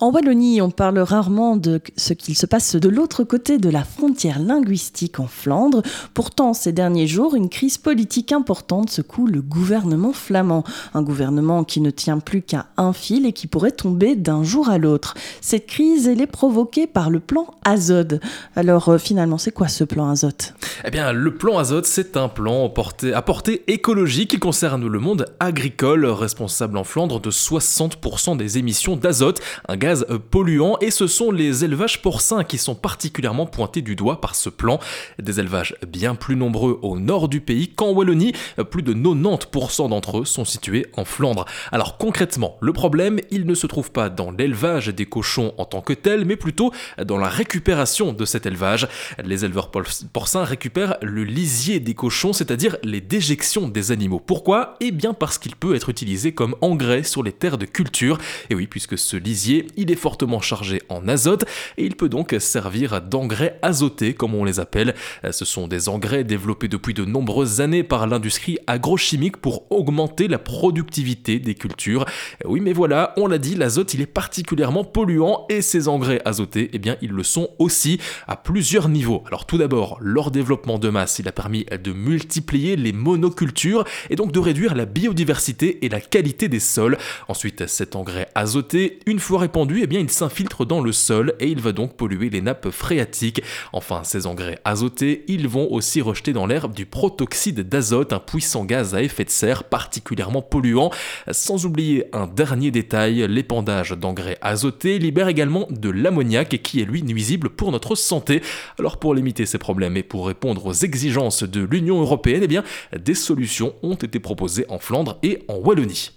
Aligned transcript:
En 0.00 0.12
Wallonie, 0.12 0.62
on 0.62 0.70
parle 0.70 1.00
rarement 1.00 1.56
de 1.56 1.80
ce 1.96 2.12
qu'il 2.12 2.36
se 2.36 2.46
passe 2.46 2.76
de 2.76 2.88
l'autre 2.88 3.24
côté 3.24 3.58
de 3.58 3.68
la 3.68 3.82
frontière 3.82 4.38
linguistique 4.38 5.18
en 5.18 5.26
Flandre. 5.26 5.82
Pourtant, 6.14 6.54
ces 6.54 6.70
derniers 6.70 7.08
jours, 7.08 7.34
une 7.34 7.48
crise 7.48 7.78
politique 7.78 8.30
importante 8.30 8.90
secoue 8.90 9.26
le 9.26 9.42
gouvernement 9.42 10.12
flamand. 10.12 10.62
Un 10.94 11.02
gouvernement 11.02 11.64
qui 11.64 11.80
ne 11.80 11.90
tient 11.90 12.20
plus 12.20 12.42
qu'à 12.42 12.66
un 12.76 12.92
fil 12.92 13.26
et 13.26 13.32
qui 13.32 13.48
pourrait 13.48 13.72
tomber 13.72 14.14
d'un 14.14 14.44
jour 14.44 14.68
à 14.68 14.78
l'autre. 14.78 15.14
Cette 15.40 15.66
crise, 15.66 16.06
elle 16.06 16.20
est 16.20 16.28
provoquée 16.28 16.86
par 16.86 17.10
le 17.10 17.18
plan 17.18 17.48
Azode. 17.64 18.20
Alors, 18.54 18.90
euh, 18.90 18.98
finalement, 18.98 19.36
c'est 19.36 19.50
quoi 19.50 19.66
ce 19.66 19.82
plan 19.82 20.08
Azote? 20.10 20.54
Eh 20.84 20.92
bien, 20.92 21.12
le 21.12 21.34
plan 21.34 21.58
Azote, 21.58 21.86
c'est 21.86 22.16
un 22.16 22.28
plan 22.28 22.72
à 23.12 23.22
portée 23.22 23.64
écologique 23.66 24.30
qui 24.30 24.38
concerne 24.38 24.86
le 24.86 24.98
monde 25.00 25.24
agricole, 25.40 26.06
responsable 26.06 26.76
en 26.78 26.84
Flandre 26.84 27.20
de 27.20 27.32
60% 27.32 28.36
des 28.36 28.58
émissions 28.58 28.94
d'azote, 28.94 29.40
un 29.66 29.76
gaz 29.76 29.87
polluants 30.30 30.76
et 30.80 30.90
ce 30.90 31.06
sont 31.06 31.30
les 31.30 31.64
élevages 31.64 32.02
porcins 32.02 32.44
qui 32.44 32.58
sont 32.58 32.74
particulièrement 32.74 33.46
pointés 33.46 33.82
du 33.82 33.96
doigt 33.96 34.20
par 34.20 34.34
ce 34.34 34.48
plan. 34.48 34.78
Des 35.18 35.40
élevages 35.40 35.74
bien 35.86 36.14
plus 36.14 36.36
nombreux 36.36 36.78
au 36.82 36.98
nord 36.98 37.28
du 37.28 37.40
pays 37.40 37.68
qu'en 37.68 37.90
Wallonie, 37.90 38.32
plus 38.70 38.82
de 38.82 38.94
90% 38.94 39.88
d'entre 39.88 40.20
eux 40.20 40.24
sont 40.24 40.44
situés 40.44 40.86
en 40.96 41.04
Flandre. 41.04 41.44
Alors 41.72 41.98
concrètement, 41.98 42.56
le 42.60 42.72
problème, 42.72 43.20
il 43.30 43.46
ne 43.46 43.54
se 43.54 43.66
trouve 43.66 43.90
pas 43.90 44.08
dans 44.08 44.30
l'élevage 44.30 44.88
des 44.88 45.06
cochons 45.06 45.52
en 45.58 45.64
tant 45.64 45.80
que 45.80 45.92
tel, 45.92 46.24
mais 46.24 46.36
plutôt 46.36 46.72
dans 47.04 47.18
la 47.18 47.28
récupération 47.28 48.12
de 48.12 48.24
cet 48.24 48.46
élevage. 48.46 48.88
Les 49.24 49.44
éleveurs 49.44 49.70
porcins 50.12 50.44
récupèrent 50.44 50.96
le 51.02 51.24
lisier 51.24 51.80
des 51.80 51.94
cochons, 51.94 52.32
c'est-à-dire 52.32 52.76
les 52.82 53.00
déjections 53.00 53.68
des 53.68 53.92
animaux. 53.92 54.20
Pourquoi? 54.20 54.76
Eh 54.80 54.90
bien 54.90 55.14
parce 55.14 55.38
qu'il 55.38 55.56
peut 55.56 55.74
être 55.74 55.88
utilisé 55.88 56.32
comme 56.32 56.54
engrais 56.60 57.02
sur 57.02 57.22
les 57.22 57.32
terres 57.32 57.58
de 57.58 57.66
culture. 57.66 58.18
Et 58.50 58.54
oui, 58.54 58.66
puisque 58.66 58.98
ce 58.98 59.16
lisier, 59.16 59.66
il 59.78 59.90
est 59.90 59.96
fortement 59.96 60.40
chargé 60.40 60.82
en 60.90 61.08
azote 61.08 61.44
et 61.78 61.84
il 61.84 61.96
peut 61.96 62.08
donc 62.10 62.36
servir 62.40 63.00
d'engrais 63.00 63.58
azotés 63.62 64.12
comme 64.12 64.34
on 64.34 64.44
les 64.44 64.60
appelle. 64.60 64.94
Ce 65.30 65.44
sont 65.44 65.68
des 65.68 65.88
engrais 65.88 66.24
développés 66.24 66.68
depuis 66.68 66.92
de 66.92 67.04
nombreuses 67.04 67.60
années 67.60 67.84
par 67.84 68.06
l'industrie 68.06 68.58
agrochimique 68.66 69.38
pour 69.38 69.70
augmenter 69.70 70.28
la 70.28 70.38
productivité 70.38 71.38
des 71.38 71.54
cultures. 71.54 72.04
Oui 72.44 72.60
mais 72.60 72.72
voilà, 72.72 73.14
on 73.16 73.28
l'a 73.28 73.38
dit, 73.38 73.54
l'azote 73.54 73.94
il 73.94 74.00
est 74.00 74.06
particulièrement 74.06 74.84
polluant 74.84 75.46
et 75.48 75.62
ces 75.62 75.88
engrais 75.88 76.20
azotés, 76.24 76.70
eh 76.72 76.78
bien 76.78 76.96
ils 77.00 77.12
le 77.12 77.22
sont 77.22 77.50
aussi 77.58 78.00
à 78.26 78.36
plusieurs 78.36 78.88
niveaux. 78.88 79.22
Alors 79.28 79.46
tout 79.46 79.58
d'abord, 79.58 79.98
leur 80.00 80.32
développement 80.32 80.78
de 80.78 80.88
masse, 80.88 81.20
il 81.20 81.28
a 81.28 81.32
permis 81.32 81.64
de 81.66 81.92
multiplier 81.92 82.74
les 82.74 82.92
monocultures 82.92 83.84
et 84.10 84.16
donc 84.16 84.32
de 84.32 84.40
réduire 84.40 84.74
la 84.74 84.86
biodiversité 84.86 85.84
et 85.84 85.88
la 85.88 86.00
qualité 86.00 86.48
des 86.48 86.60
sols. 86.60 86.98
Ensuite, 87.28 87.66
cet 87.68 87.94
engrais 87.94 88.28
azoté, 88.34 88.98
une 89.06 89.20
fois 89.20 89.38
répandu 89.40 89.67
eh 89.76 89.86
bien, 89.86 90.00
il 90.00 90.10
s'infiltre 90.10 90.64
dans 90.64 90.80
le 90.80 90.92
sol 90.92 91.34
et 91.40 91.48
il 91.48 91.60
va 91.60 91.72
donc 91.72 91.96
polluer 91.96 92.30
les 92.30 92.40
nappes 92.40 92.70
phréatiques. 92.70 93.42
Enfin, 93.72 94.02
ces 94.04 94.26
engrais 94.26 94.58
azotés, 94.64 95.24
ils 95.28 95.48
vont 95.48 95.70
aussi 95.70 96.00
rejeter 96.00 96.32
dans 96.32 96.46
l'air 96.46 96.68
du 96.68 96.86
protoxyde 96.86 97.60
d'azote, 97.60 98.12
un 98.12 98.18
puissant 98.18 98.64
gaz 98.64 98.94
à 98.94 99.02
effet 99.02 99.24
de 99.24 99.30
serre 99.30 99.64
particulièrement 99.64 100.42
polluant. 100.42 100.90
Sans 101.30 101.66
oublier 101.66 102.06
un 102.12 102.26
dernier 102.26 102.70
détail, 102.70 103.26
l'épandage 103.28 103.90
d'engrais 103.90 104.38
azotés 104.40 104.98
libère 104.98 105.28
également 105.28 105.66
de 105.70 105.90
l'ammoniac 105.90 106.60
qui 106.62 106.80
est 106.80 106.84
lui 106.84 107.02
nuisible 107.02 107.50
pour 107.50 107.72
notre 107.72 107.94
santé. 107.94 108.42
Alors 108.78 108.98
pour 108.98 109.14
limiter 109.14 109.46
ces 109.46 109.58
problèmes 109.58 109.96
et 109.96 110.02
pour 110.02 110.26
répondre 110.26 110.66
aux 110.66 110.72
exigences 110.72 111.42
de 111.42 111.62
l'Union 111.62 112.00
européenne, 112.00 112.46
eh 112.48 112.98
des 112.98 113.14
solutions 113.14 113.74
ont 113.82 113.94
été 113.94 114.18
proposées 114.20 114.66
en 114.68 114.78
Flandre 114.78 115.18
et 115.22 115.42
en 115.48 115.56
Wallonie. 115.56 116.10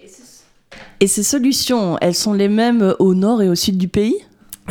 Ces 1.08 1.24
solutions, 1.24 1.98
elles 2.00 2.16
sont 2.16 2.34
les 2.34 2.48
mêmes 2.48 2.96
au 3.00 3.14
nord 3.14 3.42
et 3.42 3.50
au 3.50 3.56
sud 3.56 3.78
du 3.78 3.88
pays? 3.88 4.16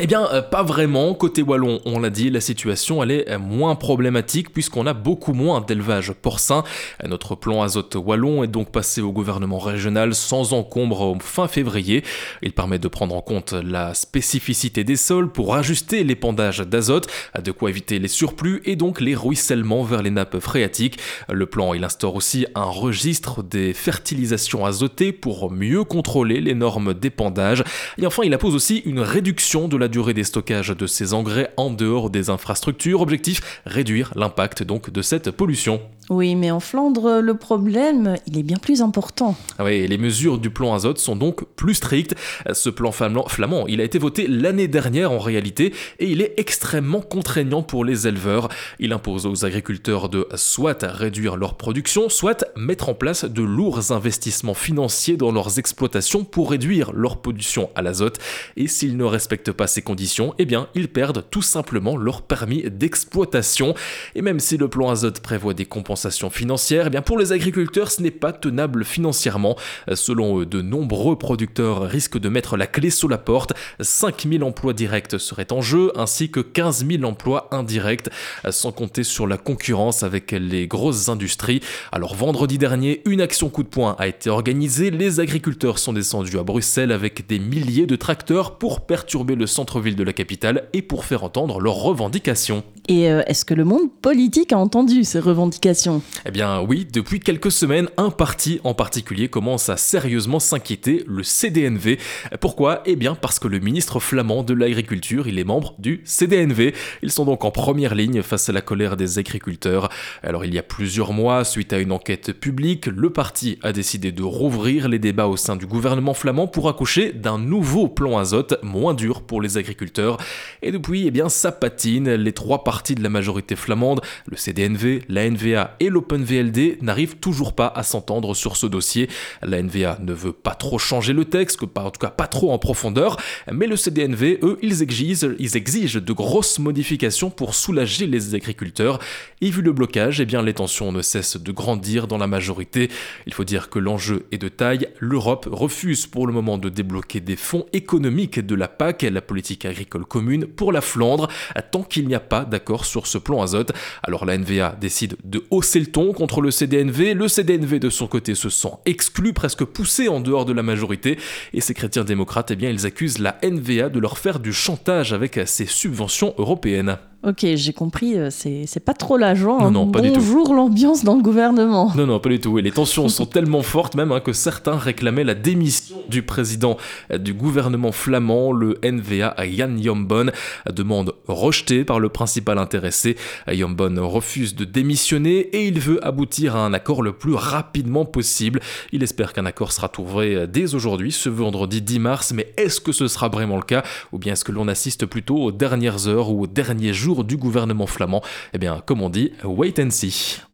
Eh 0.01 0.07
bien, 0.07 0.27
euh, 0.33 0.41
pas 0.41 0.63
vraiment. 0.63 1.13
Côté 1.13 1.43
wallon, 1.43 1.81
on 1.85 2.01
l'a 2.01 2.09
dit, 2.09 2.31
la 2.31 2.41
situation 2.41 3.03
est 3.05 3.29
euh, 3.29 3.39
moins 3.39 3.75
problématique 3.75 4.51
puisqu'on 4.51 4.87
a 4.87 4.95
beaucoup 4.95 5.35
moins 5.35 5.61
d'élevage 5.61 6.13
porcin. 6.13 6.65
Euh, 7.05 7.09
notre 7.09 7.35
plan 7.35 7.61
azote 7.61 7.97
wallon 7.97 8.43
est 8.43 8.49
donc 8.49 8.73
passé 8.73 9.03
au 9.03 9.13
gouvernement 9.13 9.59
régional 9.59 10.15
sans 10.15 10.55
encombre 10.55 11.19
fin 11.21 11.49
février. 11.49 12.03
Il 12.41 12.53
permet 12.53 12.79
de 12.79 12.89
prendre 12.89 13.15
en 13.15 13.21
compte 13.21 13.53
la 13.53 13.93
spécificité 13.93 14.85
des 14.85 14.97
sols 14.97 15.31
pour 15.31 15.55
ajuster 15.55 16.03
l'épandage 16.03 16.61
d'azote, 16.61 17.09
de 17.43 17.53
quoi 17.53 17.69
éviter 17.69 17.99
les 17.99 18.09
surplus 18.09 18.63
et 18.65 18.77
donc 18.77 19.03
les 19.03 19.15
ruissellements 19.15 19.83
vers 19.83 20.01
les 20.01 20.11
nappes 20.11 20.39
phréatiques. 20.39 20.99
Le 21.29 21.45
plan, 21.45 21.75
il 21.75 21.85
instaure 21.85 22.15
aussi 22.15 22.47
un 22.55 22.65
registre 22.65 23.43
des 23.43 23.75
fertilisations 23.75 24.65
azotées 24.65 25.13
pour 25.13 25.51
mieux 25.51 25.85
contrôler 25.85 26.41
les 26.41 26.55
normes 26.55 26.95
d'épandage. 26.95 27.65
Et 27.99 28.07
enfin, 28.07 28.23
il 28.25 28.33
impose 28.33 28.55
aussi 28.55 28.79
une 28.87 29.01
réduction 29.01 29.69
de 29.69 29.77
la 29.77 29.90
durée 29.91 30.15
des 30.15 30.25
stockages 30.25 30.71
de 30.71 30.87
ces 30.87 31.13
engrais 31.13 31.53
en 31.57 31.71
dehors 31.71 32.09
des 32.09 32.31
infrastructures. 32.31 33.01
Objectif, 33.01 33.61
réduire 33.67 34.13
l'impact 34.17 34.63
donc 34.63 34.91
de 34.91 35.03
cette 35.03 35.31
pollution. 35.31 35.83
Oui, 36.11 36.35
mais 36.35 36.51
en 36.51 36.59
Flandre, 36.59 37.21
le 37.21 37.35
problème, 37.37 38.17
il 38.27 38.37
est 38.37 38.43
bien 38.43 38.57
plus 38.57 38.83
important. 38.83 39.37
Ah 39.61 39.65
oui, 39.65 39.87
les 39.87 39.97
mesures 39.97 40.39
du 40.39 40.51
plan 40.51 40.75
azote 40.75 40.99
sont 40.99 41.15
donc 41.15 41.45
plus 41.55 41.75
strictes. 41.75 42.17
Ce 42.53 42.69
plan 42.69 42.91
flamand, 42.91 43.69
il 43.69 43.81
a 43.81 43.85
été 43.85 44.01
voté 44.01 44.27
l'année 44.27 44.67
dernière 44.67 45.13
en 45.13 45.21
réalité, 45.21 45.73
et 46.01 46.07
il 46.07 46.21
est 46.21 46.35
extrêmement 46.37 47.01
contraignant 47.01 47.63
pour 47.63 47.85
les 47.85 48.09
éleveurs. 48.09 48.49
Il 48.81 48.93
impose 48.93 49.25
aux 49.25 49.45
agriculteurs 49.45 50.09
de 50.09 50.27
soit 50.35 50.83
réduire 50.83 51.37
leur 51.37 51.57
production, 51.57 52.09
soit 52.09 52.45
mettre 52.57 52.89
en 52.89 52.95
place 52.95 53.25
de 53.25 53.43
lourds 53.43 53.93
investissements 53.93 54.55
financiers 54.55 55.17
dans 55.17 55.31
leurs 55.31 55.61
exploitations 55.61 56.25
pour 56.25 56.51
réduire 56.51 56.91
leur 56.93 57.19
pollution 57.19 57.71
à 57.77 57.83
l'azote. 57.83 58.19
Et 58.57 58.67
s'ils 58.67 58.97
ne 58.97 59.05
respectent 59.05 59.53
pas 59.53 59.69
ces 59.69 59.83
conditions, 59.83 60.35
eh 60.39 60.45
bien, 60.45 60.67
ils 60.75 60.89
perdent 60.89 61.25
tout 61.31 61.43
simplement 61.43 61.97
leur 61.97 62.23
permis 62.23 62.65
d'exploitation. 62.69 63.75
Et 64.17 64.23
même 64.23 64.41
si 64.41 64.57
le 64.57 64.67
plan 64.67 64.91
azote 64.91 65.21
prévoit 65.21 65.55
des 65.55 65.67
compensations 65.67 66.00
financière, 66.31 66.87
eh 66.87 66.91
bien 66.91 67.03
pour 67.03 67.19
les 67.19 67.33
agriculteurs, 67.33 67.91
ce 67.91 68.03
n'est 68.03 68.11
pas 68.11 68.33
tenable 68.33 68.85
financièrement. 68.85 69.57
Selon 69.95 70.41
eux, 70.41 70.47
de 70.47 70.63
nombreux 70.63 71.17
producteurs 71.17 71.83
risquent 71.83 72.19
de 72.19 72.29
mettre 72.29 72.57
la 72.57 72.67
clé 72.67 72.91
sous 72.91 73.09
la 73.09 73.19
porte. 73.19 73.53
5000 73.81 74.43
emplois 74.45 74.73
directs 74.73 75.19
seraient 75.19 75.53
en 75.53 75.61
jeu, 75.61 75.93
ainsi 75.97 76.31
que 76.31 76.41
15 76.41 76.87
000 76.87 77.05
emplois 77.05 77.49
indirects, 77.51 78.09
sans 78.51 78.73
compter 78.73 79.05
sur 79.05 79.27
la 79.27 79.37
concurrence 79.37 80.03
avec 80.03 80.33
les 80.33 80.67
grosses 80.67 81.09
industries. 81.09 81.61
Alors 81.93 82.15
vendredi 82.15 82.59
dernier, 82.59 83.03
une 83.07 83.21
action 83.21 83.49
coup 83.49 83.63
de 83.63 83.69
poing 83.69 83.97
a 83.99 84.07
été 84.07 84.31
organisée. 84.31 84.91
Les 84.91 85.21
agriculteurs 85.21 85.79
sont 85.79 85.93
descendus 85.93 86.39
à 86.39 86.43
Bruxelles 86.43 86.93
avec 86.93 87.27
des 87.27 87.39
milliers 87.39 87.87
de 87.87 87.97
tracteurs 87.97 88.59
pour 88.59 88.87
perturber 88.87 89.35
le 89.35 89.47
centre-ville 89.47 89.97
de 89.97 90.05
la 90.05 90.13
capitale 90.13 90.69
et 90.73 90.83
pour 90.83 91.05
faire 91.05 91.25
entendre 91.25 91.61
leurs 91.61 91.75
revendications. 91.75 92.65
Et 92.91 93.09
euh, 93.09 93.23
est-ce 93.29 93.45
que 93.45 93.55
le 93.55 93.63
monde 93.63 93.89
politique 94.03 94.53
a 94.53 94.59
entendu 94.59 95.05
ces 95.05 95.21
revendications? 95.21 96.03
Eh 96.27 96.33
bien 96.33 96.61
oui, 96.61 96.89
depuis 96.93 97.21
quelques 97.21 97.53
semaines, 97.53 97.89
un 97.97 98.11
parti 98.11 98.61
en 98.65 98.75
particulier 98.75 99.29
commence 99.29 99.69
à 99.69 99.77
sérieusement 99.77 100.41
s'inquiéter, 100.41 101.05
le 101.07 101.23
CDNV. 101.23 101.99
Pourquoi? 102.41 102.83
Eh 102.87 102.97
bien 102.97 103.15
parce 103.15 103.39
que 103.39 103.47
le 103.47 103.61
ministre 103.61 104.01
flamand 104.01 104.43
de 104.43 104.55
l'agriculture, 104.55 105.29
il 105.29 105.39
est 105.39 105.45
membre 105.45 105.77
du 105.79 106.01
CDNV. 106.05 106.75
Ils 107.03 107.13
sont 107.13 107.25
donc 107.25 107.45
en 107.45 107.53
première 107.53 107.95
ligne 107.95 108.23
face 108.23 108.49
à 108.49 108.53
la 108.53 108.61
colère 108.61 108.97
des 108.97 109.21
agriculteurs. 109.21 109.89
Alors 110.25 110.45
il 110.45 110.53
y 110.53 110.59
a 110.59 110.65
plusieurs 110.65 111.13
mois, 111.13 111.45
suite 111.45 111.73
à 111.73 111.79
une 111.79 111.93
enquête 111.93 112.33
publique, 112.33 112.87
le 112.87 113.11
parti 113.11 113.61
a 113.63 113.73
décidé 113.73 114.11
de 114.11 114.25
rouvrir 114.25 114.89
les 114.89 114.99
débats 114.99 115.29
au 115.29 115.37
sein 115.37 115.55
du 115.55 115.67
gouvernement 115.67 116.13
flamand 116.13 116.49
pour 116.49 116.69
accoucher 116.69 117.13
d'un 117.13 117.39
nouveau 117.39 117.87
plan 117.87 118.19
azote 118.19 118.59
moins 118.65 118.95
dur 118.95 119.23
pour 119.23 119.41
les 119.41 119.59
agriculteurs. 119.59 120.17
Et 120.61 120.73
depuis, 120.73 121.07
eh 121.07 121.13
bien 121.13 121.29
ça 121.29 121.53
patine, 121.53 122.15
les 122.15 122.33
trois 122.33 122.65
partis 122.65 122.80
de 122.89 123.03
la 123.03 123.09
majorité 123.09 123.57
flamande, 123.57 124.01
le 124.27 124.37
CDNV, 124.37 125.03
la 125.09 125.29
NVA 125.29 125.77
et 125.81 125.91
l'OpenVLD 125.91 126.79
n'arrivent 126.83 127.17
toujours 127.17 127.55
pas 127.55 127.73
à 127.75 127.83
s'entendre 127.83 128.35
sur 128.35 128.57
ce 128.57 128.67
dossier. 128.67 129.09
La 129.43 129.63
NVA 129.63 129.99
ne 130.01 130.13
veut 130.13 130.33
pas 130.33 130.55
trop 130.55 130.79
changer 130.79 131.13
le 131.13 131.25
texte, 131.25 131.63
en 131.63 131.91
tout 131.91 132.01
cas 132.01 132.11
pas 132.11 132.27
trop 132.27 132.53
en 132.53 132.59
profondeur, 132.59 133.17
mais 133.53 133.67
le 133.67 133.77
CDNV, 133.77 134.39
eux, 134.43 134.59
ils 134.63 134.83
exigent, 134.83 135.29
ils 135.39 135.57
exigent 135.57 136.01
de 136.01 136.13
grosses 136.13 136.59
modifications 136.59 137.31
pour 137.31 137.55
soulager 137.55 138.07
les 138.07 138.35
agriculteurs. 138.35 138.99
Et 139.41 139.51
vu 139.51 139.63
le 139.63 139.73
blocage, 139.73 140.21
eh 140.21 140.27
bien 140.27 140.43
les 140.43 140.55
tensions 140.55 140.93
ne 140.93 141.03
cessent 141.03 141.37
de 141.37 141.53
grandir 141.53 142.07
dans 142.07 142.19
la 142.19 142.27
majorité. 142.27 142.91
Il 143.27 143.35
faut 143.35 143.45
dire 143.45 143.71
que 143.71 143.79
l'enjeu 143.79 144.27
est 144.33 144.39
de 144.39 144.49
taille. 144.49 144.89
L'Europe 144.99 145.49
refuse 145.51 146.07
pour 146.07 146.27
le 146.27 146.33
moment 146.33 146.59
de 146.59 146.69
débloquer 146.69 147.21
des 147.21 147.37
fonds 147.37 147.67
économiques 147.73 148.41
de 148.45 148.55
la 148.55 148.69
PAC, 148.69 149.03
la 149.03 149.21
politique 149.21 149.65
agricole 149.65 150.07
commune, 150.07 150.47
pour 150.47 150.73
la 150.73 150.81
Flandre, 150.81 151.29
tant 151.71 151.83
qu'il 151.83 152.07
n'y 152.07 152.15
a 152.15 152.21
pas 152.21 152.45
d'accord 152.45 152.70
sur 152.79 153.07
ce 153.07 153.19
plan 153.19 153.43
azote. 153.43 153.73
Alors 154.03 154.25
la 154.25 154.39
NVA 154.39 154.77
décide 154.81 155.17
de 155.25 155.45
hausser 155.51 155.81
le 155.81 155.87
ton 155.87 156.13
contre 156.13 156.41
le 156.41 156.51
CDNV. 156.51 157.15
Le 157.15 157.29
CDNV 157.29 157.79
de 157.79 157.91
son 157.91 158.07
côté 158.07 158.35
se 158.35 158.49
sent 158.49 158.73
exclu, 158.87 159.33
presque 159.33 159.65
poussé 159.65 160.09
en 160.09 160.21
dehors 160.21 160.45
de 160.45 160.53
la 160.53 160.63
majorité. 160.63 161.19
Et 161.53 161.61
ces 161.61 161.75
chrétiens 161.75 162.05
démocrates, 162.05 162.51
eh 162.51 162.57
bien, 162.57 162.71
ils 162.71 162.87
accusent 162.87 163.19
la 163.19 163.39
NVA 163.43 163.89
de 163.89 163.99
leur 163.99 164.19
faire 164.19 164.41
du 164.41 164.53
chantage 164.53 165.13
avec 165.13 165.41
ses 165.47 165.67
subventions 165.67 166.35
européennes. 166.39 166.99
Ok, 167.23 167.45
j'ai 167.55 167.75
compris, 167.75 168.17
euh, 168.17 168.31
c'est 168.31 168.83
pas 168.83 168.95
trop 168.95 169.19
la 169.19 169.35
joie. 169.35 169.59
Non, 169.59 169.67
hein. 169.67 169.71
non, 169.73 169.91
pas 169.91 170.01
du 170.01 170.11
tout. 170.11 170.21
Bonjour 170.21 170.55
l'ambiance 170.55 171.05
dans 171.05 171.17
le 171.17 171.23
gouvernement. 171.23 171.93
Non, 171.95 172.07
non, 172.07 172.19
pas 172.19 172.31
du 172.31 172.41
tout. 172.41 172.59
Et 172.59 172.63
les 172.63 172.71
tensions 172.71 173.11
sont 173.11 173.27
tellement 173.27 173.61
fortes 173.61 173.95
même 173.95 174.11
hein, 174.11 174.21
que 174.21 174.33
certains 174.33 174.79
réclamaient 174.79 175.25
la 175.25 175.35
démission 175.35 175.97
du 176.09 176.23
président 176.23 176.79
euh, 177.13 177.19
du 177.19 177.35
gouvernement 177.35 177.93
flamand, 177.93 178.53
le 178.53 178.79
NVA 178.83 179.35
Jan 179.51 179.77
Jombon. 179.83 180.31
Demande 180.73 181.13
rejetée 181.29 181.85
par 181.85 182.01
le 182.01 182.09
principal 182.09 182.57
intéressé. 182.57 183.17
Jombon 183.47 184.09
refuse 184.09 184.55
de 184.55 184.65
démissionner 184.65 185.41
et 185.41 185.67
il 185.67 185.79
veut 185.79 186.03
aboutir 186.07 186.57
à 186.57 186.65
un 186.65 186.73
accord 186.73 187.03
le 187.03 187.13
plus 187.13 187.35
rapidement 187.35 188.07
possible. 188.07 188.61
Il 188.93 189.03
espère 189.03 189.35
qu'un 189.35 189.45
accord 189.45 189.73
sera 189.73 189.91
trouvé 189.91 190.47
dès 190.47 190.75
aujourd'hui, 190.75 191.13
ce 191.13 191.29
vendredi 191.29 191.83
10 191.83 191.99
mars, 191.99 192.33
mais 192.35 192.55
est-ce 192.57 192.81
que 192.81 192.93
ce 192.93 193.09
sera 193.09 193.29
vraiment 193.29 193.57
le 193.57 193.63
cas? 193.63 193.83
Ou 194.13 194.19
bien 194.19 194.33
est-ce 194.33 194.45
que 194.45 194.53
l'on 194.53 194.69
assiste 194.69 195.05
plutôt 195.05 195.37
aux 195.37 195.53
dernières 195.53 196.09
heures 196.09 196.31
ou 196.31 196.45
aux 196.45 196.47
derniers 196.47 196.95
jours? 196.95 197.10
Du 197.25 197.37
gouvernement 197.37 197.87
flamand 197.87 198.23
Eh 198.53 198.59
bien, 198.59 198.83
comme 198.85 199.03
on 199.03 199.11
dit, 199.11 199.33
wait 199.45 199.79
and 199.79 199.91
see. 199.91 200.41